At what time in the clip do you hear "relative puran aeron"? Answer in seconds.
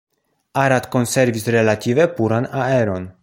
1.57-3.09